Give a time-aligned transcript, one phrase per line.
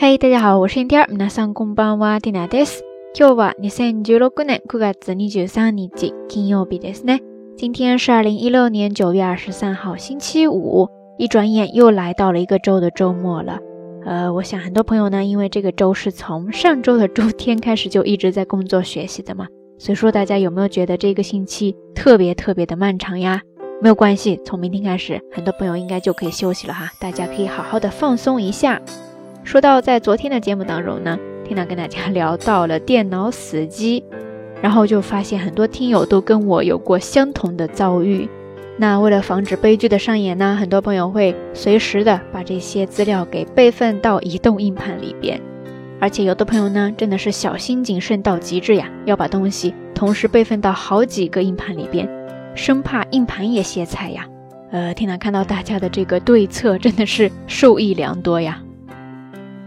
[0.00, 2.82] 嗨，大家好，我是 i n t i 皆さんこんばんは、ティナです。
[3.18, 7.20] 今日は二千十六年九月二十三日、金曜日ですね。
[7.56, 10.88] 今天是二零一六年九月二十三号，星期五。
[11.18, 13.58] 一转眼又来到了一个周的周末了。
[14.04, 19.46] 呃，我想很多朋友呢，因为这个周是从上周的周天开始就一直在工作学习的嘛，
[19.78, 23.40] 所以说大家有没有觉得这个星期特别特别的漫长呀？
[23.80, 28.80] 没有关系，从明天开始，很多朋友应该就可以休息了哈，大家可以好好的放松一下。
[29.43, 34.03] 说到在昨天的节目当中呢，听到跟大家聊到了电脑死机，
[34.61, 38.29] 然后就发现很多听友都跟我有过相同的遭遇。
[38.77, 45.41] 那为了防止悲剧的上演呢，很多朋友会随时的把这些资料给备份到移动硬盘里边，
[45.99, 52.07] 而且有的朋友呢真的是小心谨慎到极致呀，要把东西同时备份到好几个硬盘里边，
[52.55, 54.25] 生怕硬盘也歇菜呀。
[54.71, 58.61] 呃，听到看到大家的这个对策，真的是受益良多呀。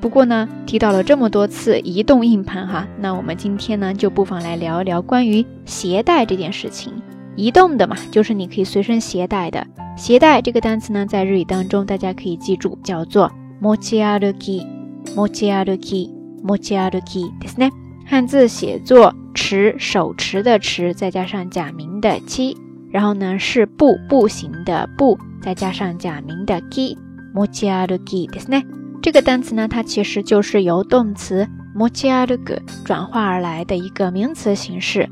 [0.00, 6.92] 不过呢，提到了这么多次移动硬盘哈，那我们今天呢就不妨来聊一聊关于携带这件事情。
[7.36, 9.64] 移动的嘛，就是你可以随身携带的。
[9.96, 14.66] 携带这个单词呢，在日语当中大家可以记住，叫做持ち歩き、
[15.14, 16.10] 持ち歩き、
[16.42, 17.70] 持ち歩きですね。
[18.04, 22.56] 汉字写作持，手持的持，再加上假名的七，
[22.90, 26.96] 然后呢是步步行的步，再加上假名的 ki，
[27.34, 28.64] 持ち歩きですね。
[29.06, 35.08] 这个单词呢，它其实就是由动词持ち歩く转化而来的一个名词形式。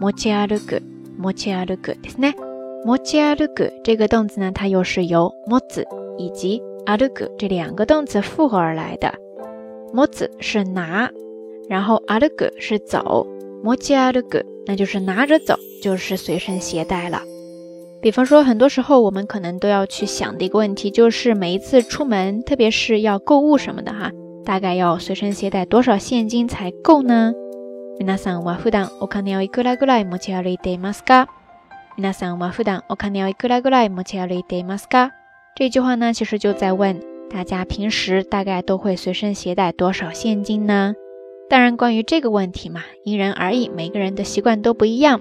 [0.00, 0.82] 持ち歩く、
[1.18, 2.34] 持ち歩くですね。
[2.84, 5.86] 持ち歩く这个动词呢，它又是由持つ
[6.18, 9.14] 以及歩く这两个动词复合而来的。
[9.94, 11.10] 持つ是拿，
[11.68, 13.26] 然后歩く是走。
[13.62, 17.22] 持ち歩く那就是拿着走，就是随身携带了。
[18.04, 24.10] 比方说，很多时候我们可能都要去想的一个问题，就是每一次出门，特别是要购物什么的哈，
[24.44, 27.34] 大概要随身携带多少现金才够呢？
[27.98, 31.26] 皆さんは普段お金をいくらぐらい持ち歩いていますか？
[31.98, 35.10] 皆さんは普段お金をいくらぐらい持ち歩いていますか？
[35.54, 36.98] 这句话呢，其实就在问
[37.28, 40.94] 大家平时大概都会随身携带多少现金呢？
[41.50, 45.20] 当然，关于这个问题嘛，因人而异，每个人的习惯都不一样。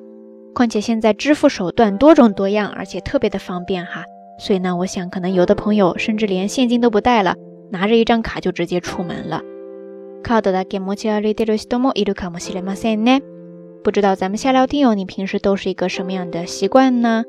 [0.55, 4.05] 况且现在支付手段多种多样，而且特别的方便哈，
[4.39, 7.35] 所以呢，我想可能有的朋友甚至连现金都不带了，
[7.71, 9.43] 拿着一张卡就直接出门了。
[13.83, 17.25] 不知道咱们下聊听友，你平时都是一个什么样的习惯呢？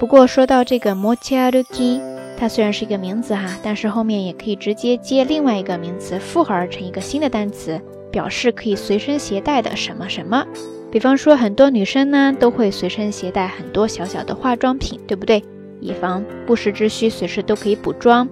[0.00, 2.00] 不过说到这个 mochiaruki，
[2.36, 7.80] 它虽然是一个名词哈，但是后面也可以直接接另外一个名词复合而成一个新的单词，
[8.10, 10.44] 表示可以随身携带的什么什么。
[10.91, 15.43] 比方说，很多女生呢都会随身携带很多小小的化妆品，对不对？
[15.81, 18.27] 以防不时之需，随时都可以补妆。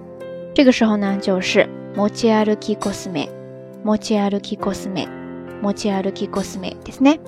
[0.54, 3.28] 这个时候呢，就是持ち歩きコスメ、
[3.84, 5.06] 持ち歩きコスメ、
[5.62, 7.18] 持ち歩きコスメですね。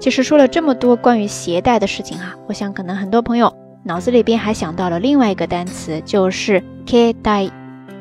[0.00, 3.54] 其实说了这么多关于携带的事情哈，我想可能很多朋友
[3.84, 7.50] 脑子里边还想到了另外一个单词，就是携带。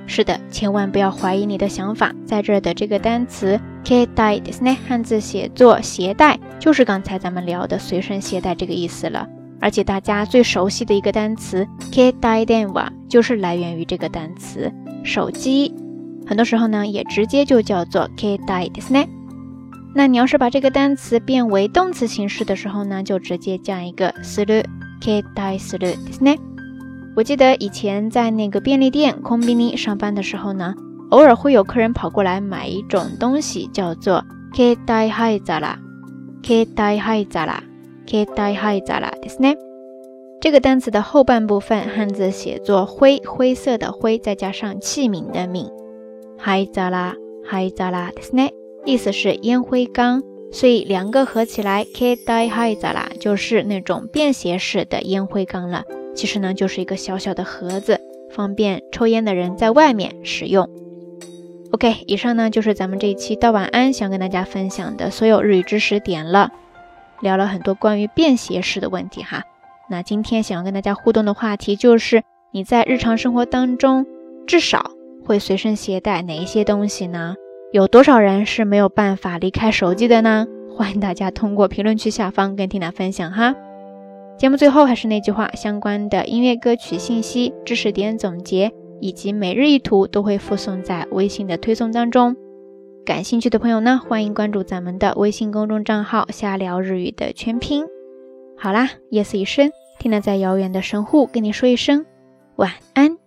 [0.07, 9.28] 是的，千万不要怀疑你的想法，在这儿的这个单词 k dai ですね，汉字写作携带，就是刚才咱们聊的随身携带这个意思了。
[9.62, 14.72] 而且大家最熟悉的一个单词 k dai denwa，就是来源于这个单词
[15.03, 15.75] 手机。
[16.25, 19.07] 很多时候呢，也直接就叫做 k dai ですね。
[19.94, 24.63] 那你要是把这个单词变为动词形式的时候呢，就直接加一个する
[25.01, 26.38] k dai するですね。
[27.16, 30.73] 我记得以前在那个便利店空便利上班的时候呢，
[31.09, 34.23] 偶尔会有客人跑过来买一种东西，叫做
[34.53, 38.81] k d a i hai zara，k d a i hai zara，k d a i hai
[38.81, 39.57] zara，ですね。
[40.40, 45.69] 这个单词的后半部分汉字写作灰，灰色的灰，再加上器皿的皿，
[46.41, 48.51] hai zara，hai zara，ですね。
[48.85, 50.22] 意思是烟灰缸，
[50.53, 55.84] 所以两个合起来 k d a i hai zara 就是那种便携式的烟灰缸了。
[56.14, 60.69] 其实呢，就是一个小小的盒子，方便抽烟的人在外面使用。
[61.72, 66.53] OK，以上呢就是咱们这一期道晚安想跟大家分享的所有日语知识点了，
[67.21, 69.42] 聊了很多关于便携式的问题哈。
[69.91, 72.22] 那今天想要跟大家互动的话题就是，
[72.53, 74.06] 你在日常生活当中
[74.47, 74.92] 至少
[75.24, 77.34] 会随身携带哪一些东西呢？
[77.72, 80.47] 有多少人是没有办法离开手机的呢？
[80.77, 83.56] 欢迎大家通过评论区下方跟缇娜分享哈。
[84.36, 92.36] 节目最后还是那句话相关的音乐歌曲信息知识点总结以及每日一图都会附送在微信的推送当中。
[93.07, 97.84] 感兴趣的朋友呢欢迎关注咱们的微信公众账号瞎聊日语的全拼。
[98.57, 102.04] 好啦夜色已深听了在遥远的神户跟你说一声
[102.57, 103.19] 晚安。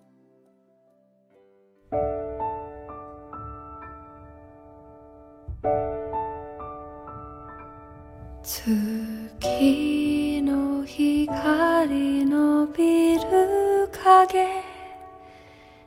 [14.34, 14.40] る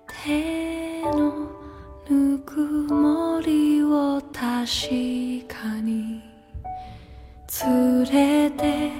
[0.06, 1.48] 影手の
[2.08, 2.60] ぬく
[2.92, 3.70] もり。
[3.92, 6.22] を確かに
[7.64, 8.92] 連れて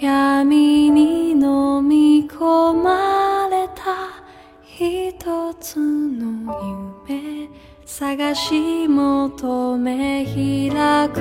[0.00, 4.22] 闇に飲み込まれた
[4.62, 6.60] 一つの
[7.06, 7.48] 夢。
[7.86, 11.20] 探し求め開く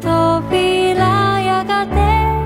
[0.00, 2.39] 扉やがて。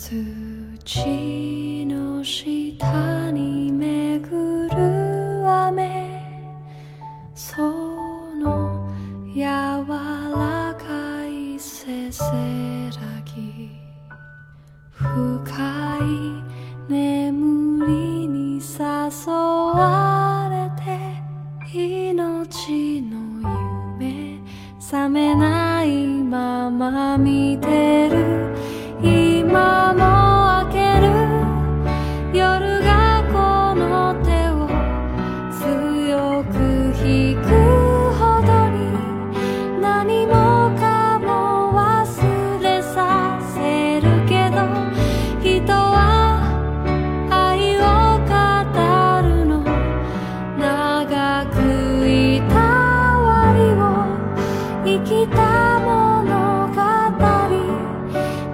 [0.00, 6.24] 土の下に巡る雨。
[7.34, 7.60] そ
[8.40, 8.90] の
[9.34, 12.32] 柔らかいせせら
[13.26, 13.68] ぎ。
[14.94, 15.98] 深
[16.88, 17.92] い眠り
[18.26, 23.18] に誘われて命の
[23.98, 24.40] 夢。
[24.80, 28.79] 覚めないまま見てる。
[29.02, 30.29] 今も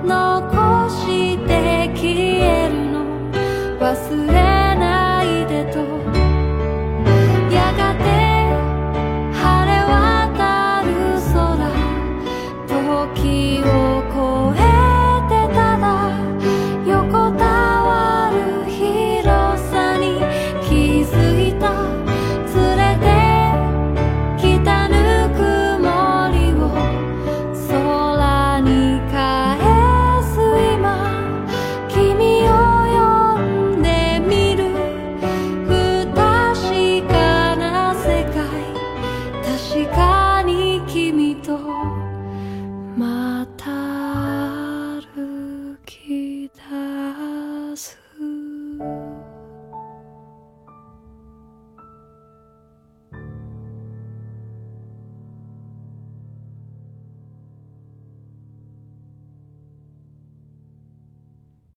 [0.07, 0.56] 那。